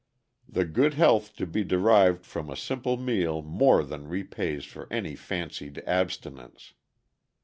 The 0.49 0.65
good 0.65 0.95
health 0.95 1.35
to 1.35 1.45
be 1.45 1.63
derived 1.63 2.25
from 2.25 2.49
a 2.49 2.55
simple 2.55 2.97
meal 2.97 3.43
more 3.43 3.83
than 3.83 4.07
repays 4.07 4.65
for 4.65 4.87
any 4.91 5.15
fancied 5.15 5.77
abstinence. 5.85 6.73